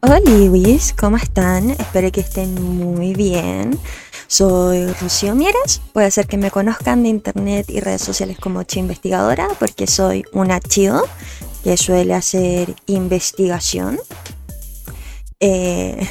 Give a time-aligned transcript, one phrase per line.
[0.00, 1.70] Hola, Luis, ¿cómo están?
[1.70, 3.78] Espero que estén muy bien.
[4.26, 5.80] Soy Rocío Mieres.
[5.94, 10.22] Puede ser que me conozcan de internet y redes sociales como Chi Investigadora, porque soy
[10.34, 11.02] una chido
[11.64, 13.98] que suele hacer investigación.
[15.40, 16.06] Eh,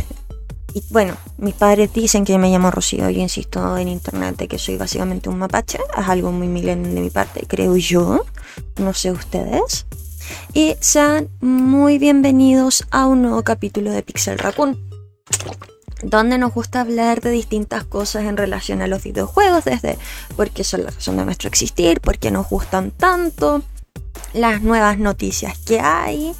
[0.77, 3.09] y bueno, mis padres dicen que me llamo Rocío.
[3.09, 5.79] Yo insisto en internet de que soy básicamente un mapache.
[5.97, 8.23] Es algo muy milenio de mi parte, creo yo.
[8.77, 9.87] No sé ustedes.
[10.53, 14.77] Y sean muy bienvenidos a un nuevo capítulo de Pixel Raccoon,
[16.03, 19.97] donde nos gusta hablar de distintas cosas en relación a los videojuegos, desde
[20.35, 23.63] por qué son la razón de nuestro existir, por qué nos gustan tanto,
[24.33, 26.35] las nuevas noticias que hay,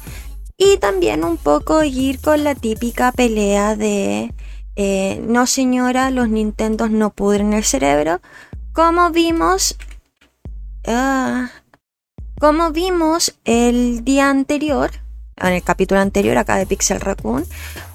[0.60, 4.34] y también un poco ir con la típica pelea de
[4.80, 8.20] eh, no señora, los Nintendos no pudren el cerebro,
[8.72, 9.76] como vimos...
[10.86, 11.50] ah,
[12.38, 14.92] como vimos el día anterior,
[15.38, 17.44] en el capítulo anterior acá de Pixel Raccoon,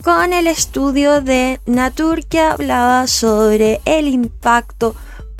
[0.04, 4.94] con el estudio de Nature que hablaba sobre el impacto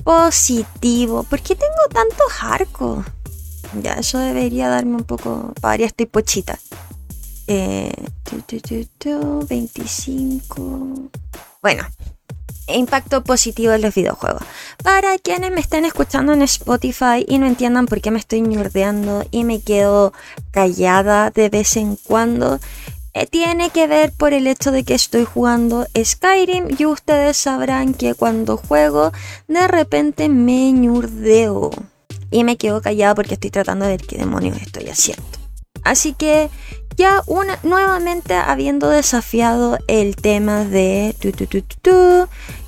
[0.06, 1.24] positivo.
[1.24, 3.04] ¿Por qué tengo tanto jarco?
[3.82, 5.54] Ya, eso debería darme un poco.
[5.60, 6.58] Para estoy pochita.
[7.48, 7.92] Eh,
[8.24, 11.10] tu, tu, tu, tu, 25.
[11.62, 11.84] Bueno,
[12.68, 14.44] impacto positivo en los videojuegos.
[14.84, 19.26] Para quienes me estén escuchando en Spotify y no entiendan por qué me estoy ñurdeando
[19.32, 20.14] y me quedo
[20.52, 22.60] callada de vez en cuando,
[23.14, 27.94] eh, tiene que ver por el hecho de que estoy jugando Skyrim y ustedes sabrán
[27.94, 29.12] que cuando juego
[29.48, 31.70] de repente me ñurdeo
[32.32, 35.24] y me quedo callada porque estoy tratando de ver qué demonios estoy haciendo.
[35.84, 36.50] Así que
[36.96, 41.16] ya una, nuevamente habiendo desafiado el tema de,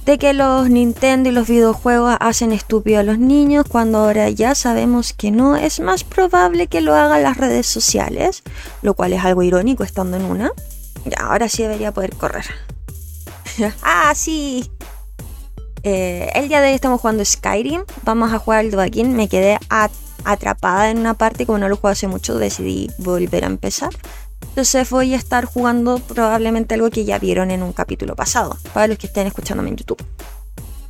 [0.05, 4.55] de que los Nintendo y los videojuegos hacen estúpido a los niños, cuando ahora ya
[4.55, 8.43] sabemos que no, es más probable que lo hagan las redes sociales,
[8.81, 10.51] lo cual es algo irónico estando en una.
[11.05, 12.45] Ya, ahora sí debería poder correr.
[13.83, 14.69] ah, sí.
[15.83, 17.83] Eh, el día de hoy estamos jugando Skyrim.
[18.03, 19.15] Vamos a jugar el Dovahkiin.
[19.15, 19.89] Me quedé a-
[20.25, 23.91] atrapada en una parte y como no lo juego hace mucho, decidí volver a empezar.
[24.41, 28.87] Entonces voy a estar jugando probablemente algo que ya vieron en un capítulo pasado, para
[28.87, 30.03] los que estén escuchándome en YouTube.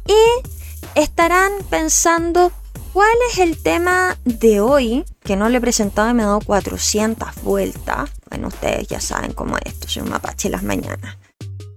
[0.08, 2.52] Y estarán pensando
[2.94, 6.42] cuál es el tema de hoy, que no le he presentado y me he dado
[6.42, 8.10] 400 vueltas.
[8.30, 11.18] Bueno, ustedes ya saben cómo es esto, soy un mapache en las mañanas.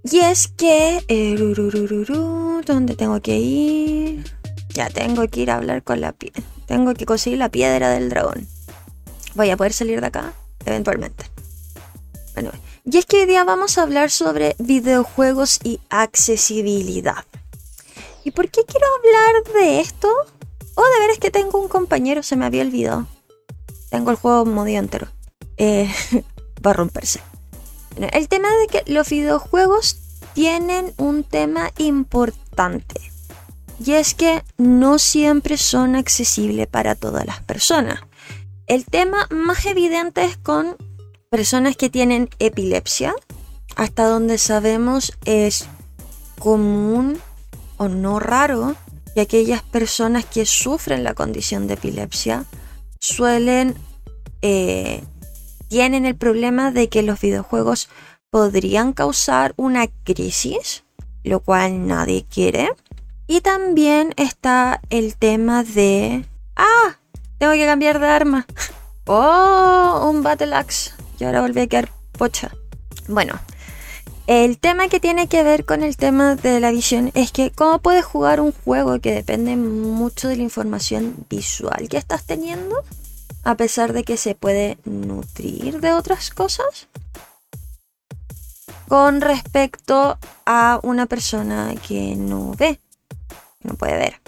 [0.04, 1.04] Y es que...
[1.08, 1.36] eh,
[2.66, 4.24] ¿Dónde tengo que ir?
[4.70, 6.42] Ya tengo que ir a hablar con la piedra.
[6.68, 8.46] Tengo que conseguir la piedra del dragón.
[9.34, 10.34] Voy a poder salir de acá
[10.66, 11.24] eventualmente.
[12.34, 12.52] Bueno,
[12.84, 17.24] y es que hoy día vamos a hablar sobre videojuegos y accesibilidad.
[18.22, 20.08] ¿Y por qué quiero hablar de esto?
[20.74, 23.06] Oh, de veras que tengo un compañero, se me había olvidado.
[23.90, 25.08] Tengo el juego modo entero.
[25.56, 25.90] Eh,
[26.64, 27.20] va a romperse.
[27.92, 29.98] Bueno, el tema de que los videojuegos
[30.34, 33.00] tienen un tema importante.
[33.84, 38.00] Y es que no siempre son accesibles para todas las personas.
[38.66, 40.76] El tema más evidente es con
[41.30, 43.14] personas que tienen epilepsia.
[43.76, 45.68] Hasta donde sabemos es
[46.38, 47.18] común
[47.76, 48.74] o no raro
[49.14, 52.44] que aquellas personas que sufren la condición de epilepsia
[52.98, 53.76] suelen
[54.42, 55.02] eh,
[55.68, 57.88] tienen el problema de que los videojuegos
[58.30, 60.84] podrían causar una crisis,
[61.24, 62.70] lo cual nadie quiere.
[63.28, 66.24] Y también está el tema de...
[66.56, 66.96] ¡Ah!
[67.36, 68.46] Tengo que cambiar de arma.
[69.06, 70.08] ¡Oh!
[70.10, 70.92] Un Battle Axe.
[71.20, 72.50] Y ahora volví a quedar pocha.
[73.06, 73.38] Bueno,
[74.26, 77.80] el tema que tiene que ver con el tema de la visión es que cómo
[77.80, 82.82] puedes jugar un juego que depende mucho de la información visual que estás teniendo,
[83.44, 86.88] a pesar de que se puede nutrir de otras cosas,
[88.88, 92.80] con respecto a una persona que no ve,
[93.62, 94.20] no puede ver.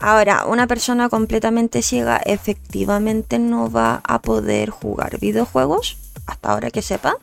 [0.00, 5.96] Ahora, una persona completamente ciega efectivamente no va a poder jugar videojuegos,
[6.26, 7.16] hasta ahora que sepa,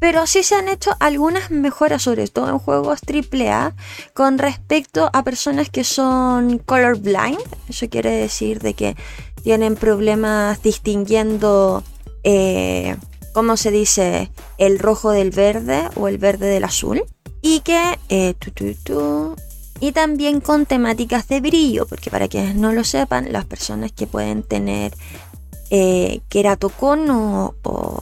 [0.00, 3.74] Pero sí se han hecho algunas mejoras, sobre todo en juegos AAA,
[4.12, 7.38] con respecto a personas que son colorblind.
[7.68, 8.96] Eso quiere decir de que
[9.44, 11.84] tienen problemas distinguiendo,
[12.24, 12.96] eh,
[13.32, 17.04] ¿cómo se dice?, el rojo del verde o el verde del azul.
[17.40, 18.34] Y que, eh,
[19.80, 24.06] y también con temáticas de brillo, porque para quienes no lo sepan, las personas que
[24.06, 24.94] pueden tener
[25.70, 26.20] eh,
[27.62, 27.98] o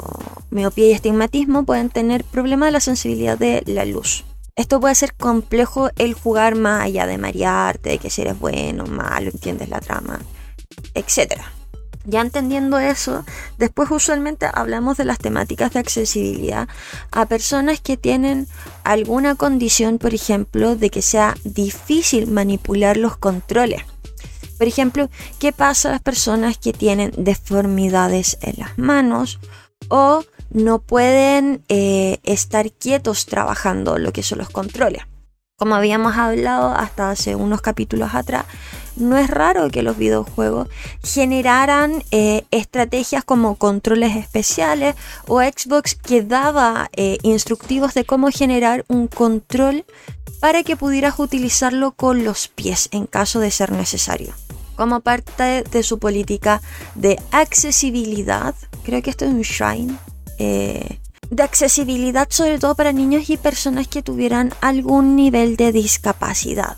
[0.51, 4.25] miopía y estigmatismo pueden tener problemas de la sensibilidad de la luz.
[4.55, 8.85] Esto puede ser complejo el jugar más allá de marearte, de que si eres bueno
[8.85, 10.21] o malo, entiendes la trama,
[10.95, 11.41] etc.
[12.05, 13.25] Ya entendiendo eso,
[13.59, 16.69] después usualmente hablamos de las temáticas de accesibilidad
[17.13, 18.49] a personas que tienen
[18.83, 23.83] alguna condición, por ejemplo, de que sea difícil manipular los controles.
[24.59, 29.41] Por ejemplo, ¿qué pasa a las personas que tienen deformidades en las manos
[29.89, 35.03] o no pueden eh, estar quietos trabajando lo que son los controles?
[35.57, 38.47] Como habíamos hablado hasta hace unos capítulos atrás,
[38.97, 40.69] no es raro que los videojuegos
[41.03, 44.95] generaran eh, estrategias como controles especiales
[45.27, 49.85] o Xbox que daba eh, instructivos de cómo generar un control
[50.41, 54.35] para que pudieras utilizarlo con los pies en caso de ser necesario.
[54.77, 56.61] Como parte de su política
[56.95, 59.97] de accesibilidad, creo que esto es un shrine,
[60.39, 60.99] eh,
[61.31, 66.77] de accesibilidad sobre todo para niños y personas que tuvieran algún nivel de discapacidad.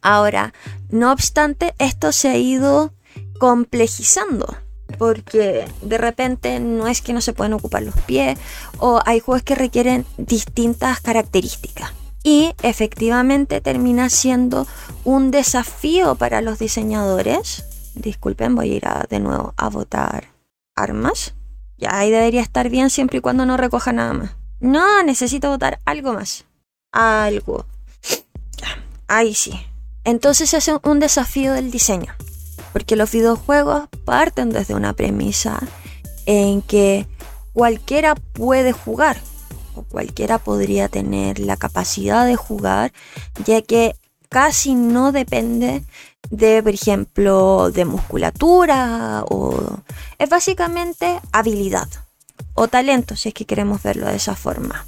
[0.00, 0.52] Ahora,
[0.92, 2.92] no obstante, esto se ha ido
[3.40, 4.56] complejizando
[4.98, 8.38] porque de repente no es que no se pueden ocupar los pies
[8.78, 11.92] o hay juegos que requieren distintas características.
[12.24, 14.66] Y efectivamente termina siendo
[15.04, 17.64] un desafío para los diseñadores.
[17.94, 20.28] Disculpen, voy a ir de nuevo a votar
[20.76, 21.34] armas.
[21.78, 24.36] Ya ahí debería estar bien siempre y cuando no recoja nada más.
[24.60, 26.44] No, necesito votar algo más.
[26.92, 27.66] Algo.
[29.08, 29.58] Ahí sí.
[30.04, 32.14] Entonces es un desafío del diseño.
[32.72, 35.60] Porque los videojuegos parten desde una premisa
[36.26, 37.06] en que
[37.52, 39.18] cualquiera puede jugar
[39.74, 42.92] o cualquiera podría tener la capacidad de jugar,
[43.44, 43.96] ya que
[44.28, 45.84] casi no depende
[46.30, 49.80] de, por ejemplo, de musculatura o
[50.18, 51.88] es básicamente habilidad
[52.54, 54.84] o talento, si es que queremos verlo de esa forma.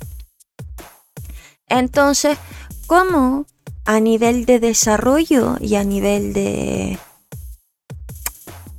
[1.69, 2.38] Entonces,
[2.87, 3.46] ¿cómo
[3.84, 6.99] a nivel de desarrollo y a nivel de,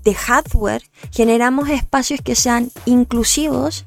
[0.03, 3.85] de hardware generamos espacios que sean inclusivos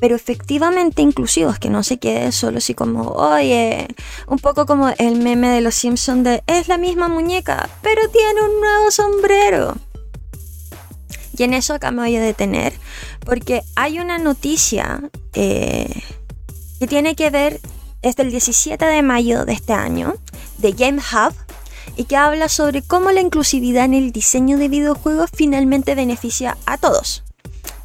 [0.00, 3.86] pero efectivamente inclusivos, que no se quede solo así como, oye,
[4.26, 8.40] un poco como el meme de los Simpsons de, es la misma muñeca, pero tiene
[8.40, 9.76] un nuevo sombrero.
[11.36, 12.72] Y en eso acá me voy a detener,
[13.26, 15.02] porque hay una noticia
[15.34, 16.02] eh,
[16.78, 17.60] que tiene que ver,
[18.02, 20.14] desde el 17 de mayo de este año,
[20.58, 21.34] de Game Hub,
[21.96, 26.78] y que habla sobre cómo la inclusividad en el diseño de videojuegos finalmente beneficia a
[26.78, 27.24] todos.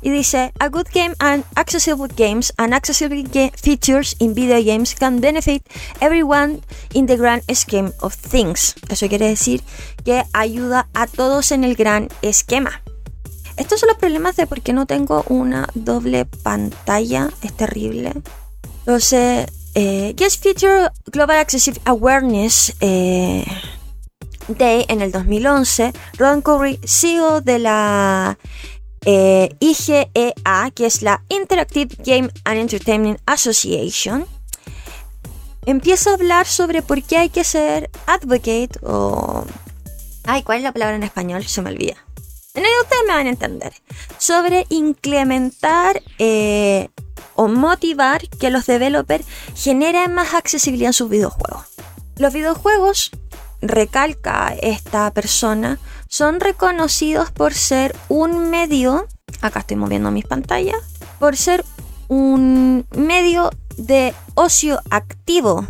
[0.02, 3.24] Y dice, a good game and accessible games and accessible
[3.58, 5.64] features in video games can benefit
[6.00, 6.62] everyone
[6.94, 8.76] in the grand scheme of things.
[8.88, 9.64] Eso quiere decir
[10.04, 12.84] que ayuda a todos en el gran esquema.
[13.58, 17.32] Estos son los problemas de por qué no tengo una doble pantalla.
[17.42, 18.14] Es terrible.
[18.80, 23.46] Entonces, eh, Guest Feature Global Accessible Awareness eh,
[24.48, 28.38] Day en el 2011, Ron Curry, CEO de la
[29.06, 34.26] eh, IGEA, que es la Interactive Game and Entertainment Association,
[35.66, 39.46] empieza a hablar sobre por qué hay que ser advocate o...
[40.24, 41.44] Ay, ¿cuál es la palabra en español?
[41.46, 41.96] Se me olvida.
[42.56, 43.74] No, ustedes me van a entender.
[44.18, 46.90] Sobre incrementar eh,
[47.36, 49.26] o motivar que los developers
[49.56, 51.66] generen más accesibilidad en sus videojuegos.
[52.18, 53.12] Los videojuegos,
[53.62, 59.08] recalca esta persona, son reconocidos por ser un medio,
[59.42, 60.78] acá estoy moviendo mis pantallas,
[61.20, 61.66] por ser
[62.08, 65.68] un medio de ocio activo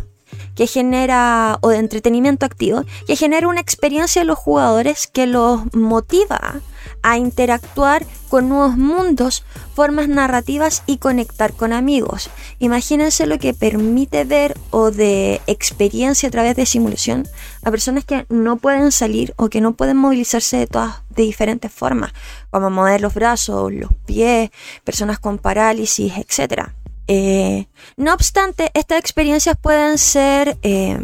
[0.56, 5.72] que genera, o de entretenimiento activo, que genera una experiencia de los jugadores que los
[5.74, 6.60] motiva
[7.02, 9.44] a interactuar con nuevos mundos,
[9.74, 12.30] formas narrativas y conectar con amigos.
[12.58, 17.28] Imagínense lo que permite ver o de experiencia a través de simulación
[17.62, 21.72] a personas que no pueden salir o que no pueden movilizarse de todas de diferentes
[21.72, 22.12] formas,
[22.50, 24.50] como mover los brazos, los pies,
[24.84, 26.70] personas con parálisis, etc.
[27.08, 30.98] Eh, no obstante, estas experiencias pueden ser eh,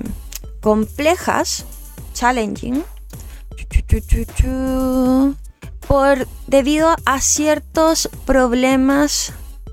[0.60, 1.64] complejas,
[2.14, 2.84] challenging,
[5.86, 9.32] por debido a ciertos problemas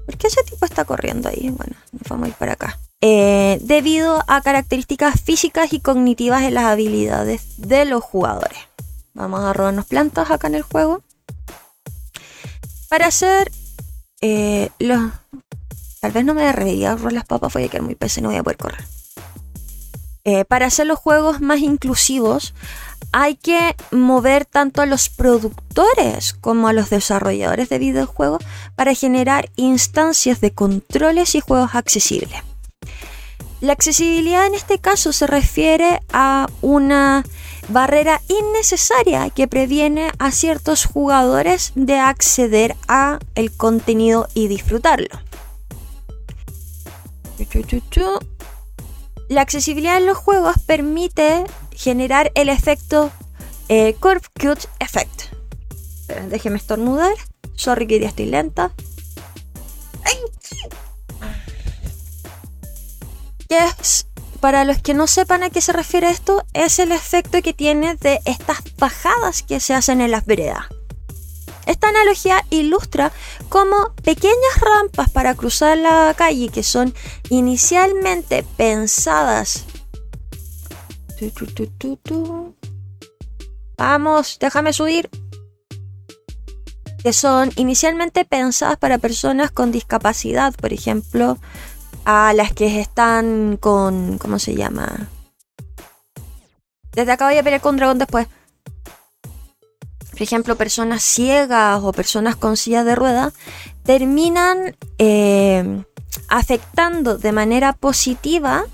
[0.10, 1.52] ¿Por qué ese tipo está corriendo ahí?
[1.52, 2.80] Bueno, nos vamos a ir para acá.
[3.00, 8.58] Eh, debido a características físicas y cognitivas de las habilidades de los jugadores.
[9.14, 11.04] Vamos a robarnos plantas acá en el juego.
[12.90, 13.52] Para hacer
[14.80, 15.12] los...
[16.00, 18.30] Tal vez no me debería robar las papas, voy a quedar muy pese y no
[18.30, 18.86] voy a poder correr.
[20.24, 22.54] Eh, para hacer los juegos más inclusivos,
[23.12, 28.44] hay que mover tanto a los productores como a los desarrolladores de videojuegos
[28.76, 32.44] para generar instancias de controles y juegos accesibles.
[33.62, 37.26] La accesibilidad en este caso se refiere a una
[37.68, 45.20] barrera innecesaria que previene a ciertos jugadores de acceder a el contenido y disfrutarlo.
[49.30, 51.44] La accesibilidad en los juegos permite
[51.76, 53.12] generar el efecto
[53.68, 54.24] eh, Cut
[54.80, 55.34] Effect.
[56.30, 57.14] déjeme estornudar.
[57.56, 58.72] Sorry que ya estoy lenta.
[63.50, 64.08] es,
[64.40, 67.96] para los que no sepan a qué se refiere esto, es el efecto que tiene
[67.96, 70.66] de estas bajadas que se hacen en las veredas.
[71.70, 73.12] Esta analogía ilustra
[73.48, 76.94] cómo pequeñas rampas para cruzar la calle que son
[77.30, 79.66] inicialmente pensadas
[83.78, 85.10] Vamos, déjame subir.
[87.04, 91.38] Que son inicialmente pensadas para personas con discapacidad, por ejemplo,
[92.06, 94.18] a las que están con.
[94.18, 95.10] ¿Cómo se llama?
[96.94, 98.28] Desde acá voy a pelear con un dragón después.
[100.20, 103.32] Por ejemplo, personas ciegas o personas con silla de ruedas
[103.86, 105.86] terminan eh,
[106.28, 108.66] afectando de manera positiva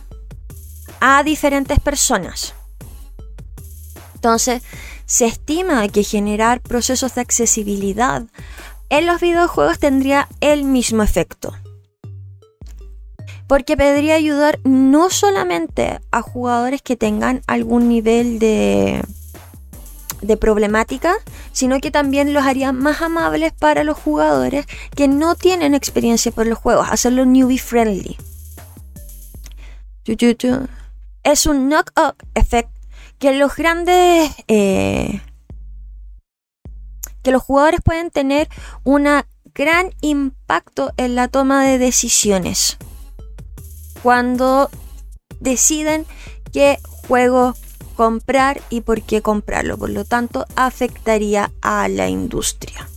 [0.99, 2.55] a diferentes personas.
[4.15, 4.63] Entonces,
[5.05, 8.23] se estima que generar procesos de accesibilidad
[8.89, 11.53] en los videojuegos tendría el mismo efecto.
[13.47, 19.03] Porque podría ayudar no solamente a jugadores que tengan algún nivel de,
[20.21, 21.15] de problemática,
[21.51, 26.47] sino que también los haría más amables para los jugadores que no tienen experiencia por
[26.47, 28.17] los juegos, hacerlo newbie friendly.
[31.23, 32.69] Es un knock-up effect
[33.19, 34.31] que los grandes...
[34.47, 35.21] Eh,
[37.23, 38.47] que los jugadores pueden tener
[38.83, 39.07] un
[39.55, 42.77] gran impacto en la toma de decisiones
[44.03, 44.69] cuando
[45.39, 46.05] deciden
[46.53, 47.55] qué juego
[47.95, 49.77] comprar y por qué comprarlo.
[49.77, 52.87] Por lo tanto, afectaría a la industria.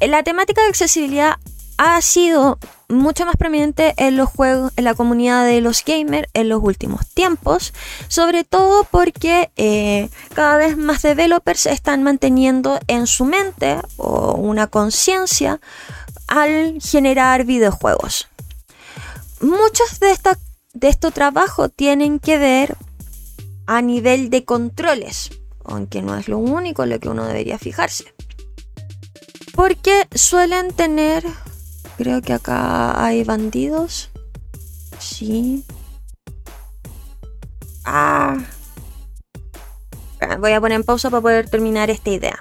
[0.00, 1.36] La temática de accesibilidad
[1.78, 6.48] ha sido mucho más prominente en los juegos, en la comunidad de los gamers en
[6.48, 7.72] los últimos tiempos,
[8.08, 14.68] sobre todo porque eh, cada vez más developers están manteniendo en su mente o una
[14.68, 15.60] conciencia
[16.28, 18.28] al generar videojuegos.
[19.40, 20.38] Muchos de, esta,
[20.76, 22.76] de estos trabajos tienen que ver
[23.66, 25.30] a nivel de controles,
[25.64, 28.14] aunque no es lo único en lo que uno debería fijarse.
[29.54, 31.24] Porque suelen tener
[31.96, 34.10] Creo que acá hay bandidos.
[34.98, 35.64] Sí.
[37.84, 38.36] Ah.
[40.38, 42.38] Voy a poner en pausa para poder terminar esta idea.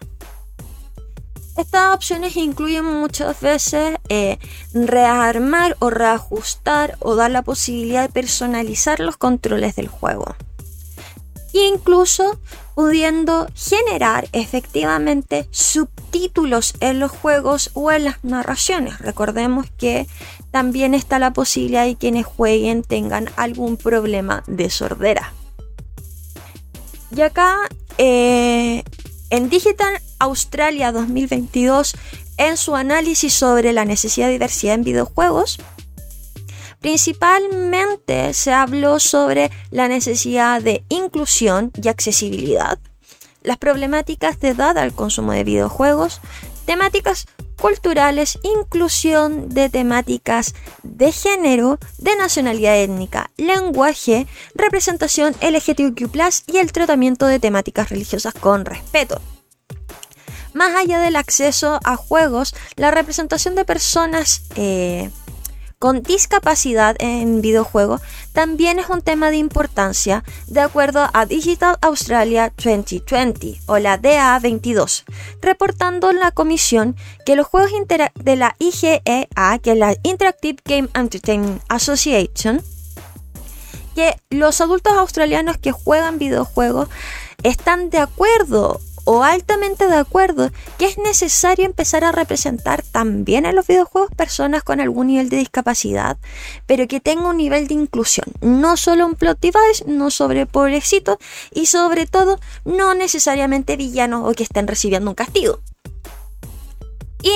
[1.58, 4.38] Estas opciones incluyen muchas veces eh,
[4.74, 10.36] rearmar o reajustar o dar la posibilidad de personalizar los controles del juego.
[11.54, 12.38] E incluso
[12.76, 19.00] pudiendo generar efectivamente subtítulos en los juegos o en las narraciones.
[19.00, 20.08] Recordemos que
[20.52, 25.32] también está la posibilidad de quienes jueguen tengan algún problema de sordera.
[27.16, 27.56] Y acá
[27.98, 28.84] eh,
[29.30, 31.96] en Digital Australia 2022,
[32.38, 35.60] en su análisis sobre la necesidad de diversidad en videojuegos,
[36.86, 42.78] Principalmente se habló sobre la necesidad de inclusión y accesibilidad,
[43.42, 46.22] las problemáticas de edad al consumo de videojuegos,
[46.66, 47.26] temáticas
[47.60, 50.54] culturales, inclusión de temáticas
[50.84, 56.16] de género, de nacionalidad étnica, lenguaje, representación LGTBQ
[56.54, 59.20] y el tratamiento de temáticas religiosas con respeto.
[60.56, 65.10] Más allá del acceso a juegos, la representación de personas eh,
[65.80, 68.00] con discapacidad en videojuegos
[68.32, 75.04] también es un tema de importancia de acuerdo a Digital Australia 2020 o la DA22,
[75.42, 76.96] reportando la comisión
[77.26, 77.72] que los juegos
[78.14, 82.64] de la IGEA, que es la Interactive Game Entertainment Association,
[83.94, 86.88] que los adultos australianos que juegan videojuegos
[87.44, 93.56] están de acuerdo o altamente de acuerdo que es necesario empezar a representar también en
[93.56, 96.18] los videojuegos personas con algún nivel de discapacidad,
[96.66, 101.18] pero que tenga un nivel de inclusión, no solo un plot device, no sobre pobrecito
[101.54, 105.62] y sobre todo no necesariamente villanos o que estén recibiendo un castigo.
[107.22, 107.34] Y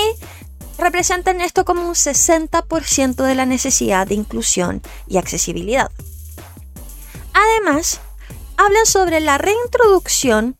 [0.77, 5.91] representan esto como un 60% de la necesidad de inclusión y accesibilidad.
[7.33, 7.99] Además,
[8.57, 10.57] hablan sobre la reintroducción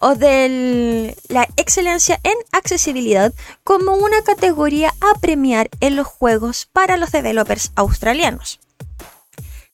[0.00, 3.32] o de la excelencia en accesibilidad
[3.64, 8.60] como una categoría a premiar en los juegos para los developers australianos.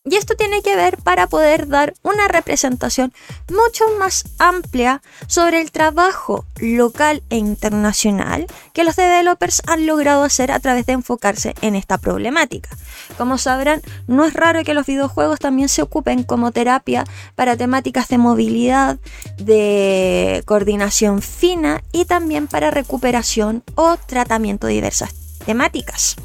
[0.04, 3.12] Y esto tiene que ver para poder dar una representación
[3.49, 10.50] mucho más amplia sobre el trabajo local e internacional que los developers han logrado hacer
[10.50, 12.71] a través de enfocarse en esta problemática.
[13.16, 17.04] Como sabrán, no es raro que los videojuegos también se ocupen como terapia
[17.37, 18.99] para temáticas de movilidad,
[19.37, 25.14] de coordinación fina y también para recuperación o tratamiento de diversas
[25.47, 26.16] temáticas.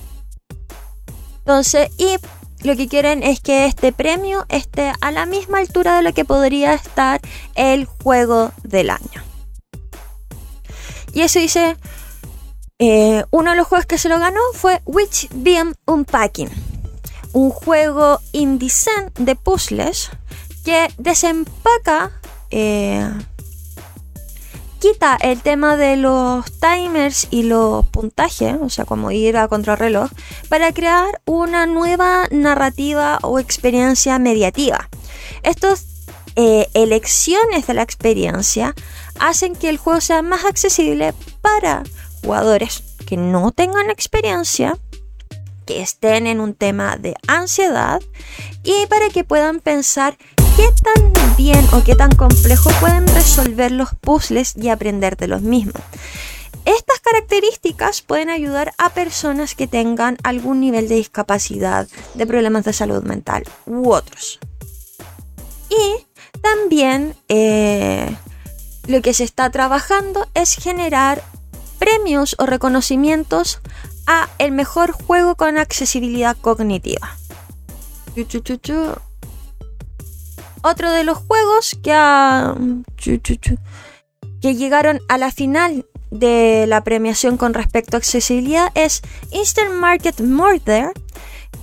[1.48, 2.18] Entonces, y
[2.64, 6.26] lo que quieren es que este premio esté a la misma altura de lo que
[6.26, 7.22] podría estar
[7.56, 9.24] el juego del año.
[11.14, 11.78] Y eso dice,
[12.80, 16.50] eh, uno de los juegos que se lo ganó fue Witch Beam Unpacking,
[17.34, 20.10] un juego indecent de puzzles
[20.64, 22.12] que desempaca
[22.52, 23.10] eh,
[24.80, 30.10] quita el tema de los timers y los puntajes, o sea, como ir a contrarreloj,
[30.50, 34.90] para crear una nueva narrativa o experiencia mediativa.
[35.44, 35.86] Estas
[36.36, 38.76] eh, elecciones de la experiencia
[39.20, 41.84] hacen que el juego sea más accesible para
[42.24, 44.78] jugadores que no tengan experiencia,
[45.66, 48.02] que estén en un tema de ansiedad
[48.64, 50.18] y para que puedan pensar
[50.58, 55.44] qué tan bien o qué tan complejo pueden resolver los puzzles y aprender de los
[55.44, 55.84] mismos.
[56.66, 62.74] Estas características pueden ayudar a personas que tengan algún nivel de discapacidad, de problemas de
[62.74, 64.40] salud mental u otros.
[65.70, 66.06] Y
[66.42, 68.10] también eh,
[68.88, 71.24] lo que se está trabajando es generar
[71.78, 73.60] premios o reconocimientos
[74.08, 77.16] a el mejor juego con accesibilidad cognitiva.
[80.70, 83.22] Otro de los juegos que,
[84.42, 89.02] que llegaron a la final de la premiación con respecto a accesibilidad es
[89.32, 90.92] Instant Market Murder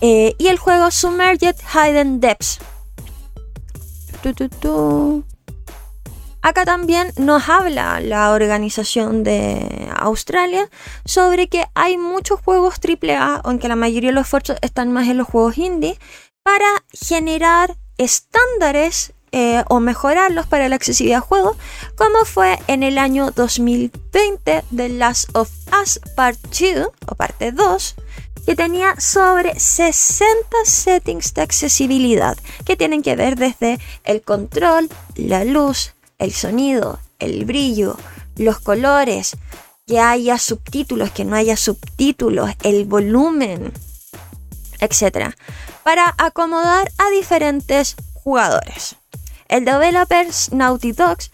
[0.01, 2.61] eh, y el juego Submerged Hidden Depths.
[6.41, 10.71] Acá también nos habla la organización de Australia
[11.05, 15.19] sobre que hay muchos juegos AAA, aunque la mayoría de los esfuerzos están más en
[15.19, 15.99] los juegos indie,
[16.43, 21.57] para generar estándares eh, o mejorarlos para la accesibilidad a juego,
[21.97, 25.51] como fue en el año 2020 de Last of
[25.83, 27.97] Us Part 2 o parte 2,
[28.47, 30.31] que tenía sobre 60
[30.65, 37.45] settings de accesibilidad que tienen que ver desde el control, la luz, el sonido, el
[37.45, 37.97] brillo,
[38.37, 39.37] los colores,
[39.85, 43.73] que haya subtítulos, que no haya subtítulos, el volumen,
[44.79, 45.35] etc
[45.85, 48.97] para acomodar a diferentes jugadores.
[49.49, 51.31] El developer Naughty Dogs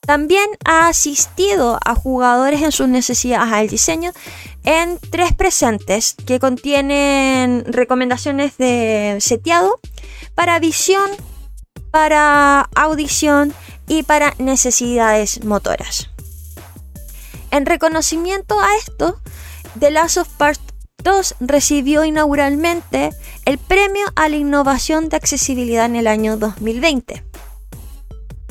[0.00, 4.12] también ha asistido a jugadores en sus necesidades al diseño
[4.64, 9.80] en tres presentes que contienen recomendaciones de seteado
[10.36, 11.10] para visión,
[11.90, 13.52] para audición
[13.88, 16.08] y para necesidades motoras.
[17.50, 19.20] En reconocimiento a esto,
[19.78, 20.60] The Last of Part
[21.40, 23.10] recibió inauguralmente
[23.44, 27.22] el Premio a la Innovación de Accesibilidad en el año 2020.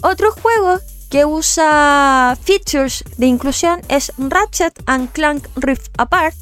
[0.02, 6.36] Otro juego que usa features de inclusión es Ratchet and Clank Rift Apart,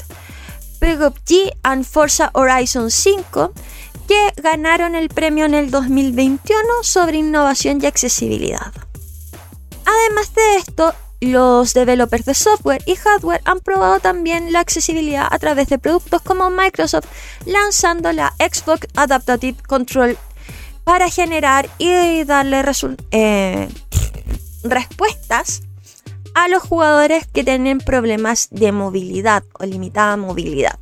[0.79, 3.53] PUBG and Forza Horizon 5,
[4.07, 8.71] que ganaron el premio en el 2021 sobre innovación y accesibilidad.
[9.85, 15.39] Además de esto, los developers de software y hardware han probado también la accesibilidad a
[15.39, 17.05] través de productos como Microsoft
[17.45, 20.17] lanzando la Xbox Adaptive Control
[20.83, 22.63] para generar y darle
[23.11, 23.69] eh,
[24.63, 25.63] respuestas
[26.35, 30.79] a los jugadores que tienen problemas de movilidad o limitada movilidad.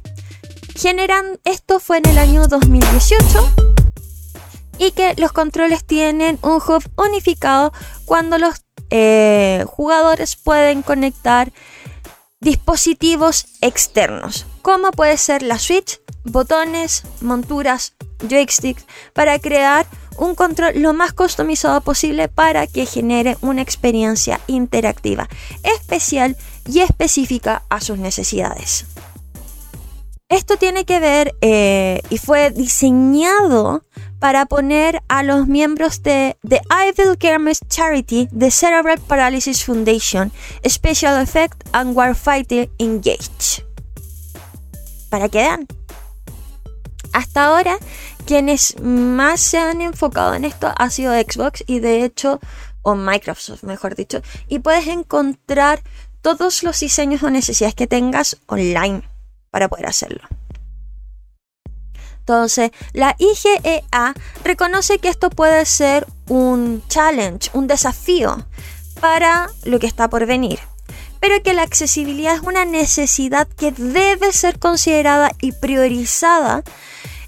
[0.76, 3.71] Generan, esto fue en el año 2018
[4.78, 7.72] y que los controles tienen un hub unificado
[8.06, 11.52] cuando los eh, jugadores pueden conectar
[12.40, 17.94] dispositivos externos, como puede ser la Switch, botones, monturas
[18.28, 19.86] joysticks para crear
[20.18, 25.30] un control lo más customizado posible para que genere una experiencia interactiva,
[25.64, 26.36] especial
[26.68, 28.86] y específica a sus necesidades.
[30.30, 33.84] Esto tiene que ver eh, y fue diseñado
[34.22, 40.32] para poner a los miembros de The Ivy Kermes Charity, The Cerebral Paralysis Foundation,
[40.64, 43.66] Special Effect and Warfighter Engage.
[45.10, 45.68] Para que vean.
[47.14, 47.80] Hasta ahora,
[48.28, 52.40] quienes más se han enfocado en esto ha sido Xbox y de hecho,
[52.84, 55.82] o Microsoft, mejor dicho, y puedes encontrar
[56.22, 59.02] todos los diseños o necesidades que tengas online
[59.50, 60.22] para poder hacerlo.
[62.32, 64.14] Entonces, la IGEA
[64.46, 68.46] reconoce que esto puede ser un challenge, un desafío
[69.02, 70.60] para lo que está por venir,
[71.20, 76.64] pero que la accesibilidad es una necesidad que debe ser considerada y priorizada,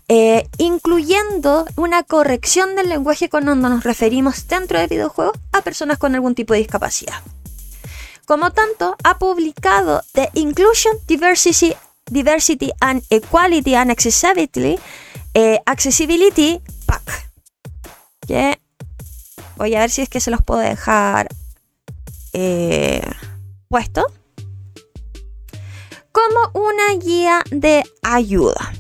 [0.08, 6.16] eh, incluyendo una corrección del lenguaje cuando nos referimos dentro de videojuegos a personas con
[6.16, 7.22] algún tipo de discapacidad.
[8.26, 11.76] Como tanto, ha publicado The Inclusion, Diversity
[12.10, 14.78] Diversity and Equality and Accessibility,
[15.34, 17.30] eh, Accessibility Pack.
[18.28, 18.60] Que
[19.58, 21.28] voy a ver si es que se los puedo dejar
[22.34, 23.02] eh,
[23.68, 24.06] puesto.
[26.12, 28.72] Como una guía de ayuda.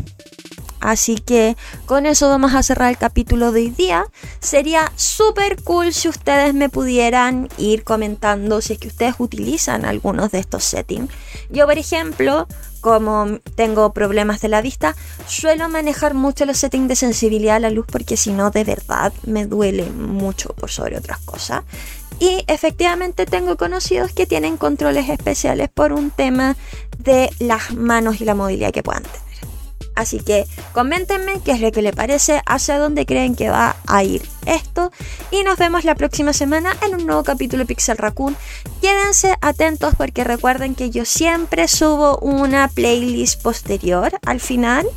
[0.83, 1.55] Así que
[1.85, 4.05] con eso vamos a cerrar el capítulo de hoy día.
[4.41, 10.31] Sería súper cool si ustedes me pudieran ir comentando si es que ustedes utilizan algunos
[10.31, 11.09] de estos settings.
[11.49, 12.47] Yo, por ejemplo,
[12.83, 14.93] como tengo problemas de la vista,
[15.25, 19.13] suelo manejar mucho los settings de sensibilidad a la luz porque si no, de verdad
[19.25, 21.63] me duele mucho por sobre otras cosas.
[22.19, 26.57] Y efectivamente tengo conocidos que tienen controles especiales por un tema
[26.99, 29.22] de las manos y la movilidad que puedan tener.
[29.95, 34.03] Así que coméntenme qué es lo que les parece, hacia dónde creen que va a
[34.03, 34.91] ir esto.
[35.31, 38.35] Y nos vemos la próxima semana en un nuevo capítulo de Pixel Raccoon.
[38.81, 44.87] Quédense atentos porque recuerden que yo siempre subo una playlist posterior al final.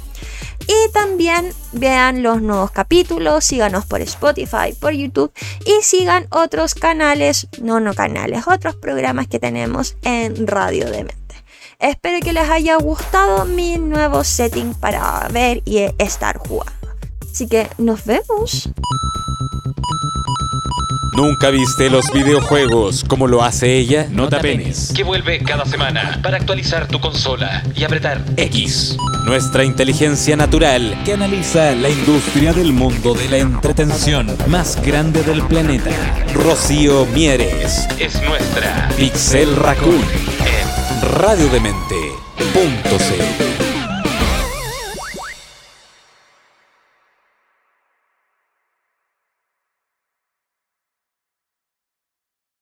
[0.67, 5.33] Y también vean los nuevos capítulos, síganos por Spotify, por YouTube
[5.65, 11.17] y sigan otros canales, no, no canales, otros programas que tenemos en Radio Demente.
[11.79, 16.73] Espero que les haya gustado mi nuevo setting para ver y estar jugando.
[17.31, 18.71] Así que nos vemos.
[21.15, 24.07] ¿Nunca viste los videojuegos como lo hace ella?
[24.11, 28.97] No te apenes, que vuelve cada semana para actualizar tu consola y apretar X.
[29.27, 35.43] Nuestra inteligencia natural que analiza la industria del mundo de la entretención más grande del
[35.43, 35.91] planeta.
[36.33, 37.87] Rocío Mieres.
[37.99, 40.36] Es nuestra Pixel Raccoon.
[41.03, 43.56] Radiodemente.cl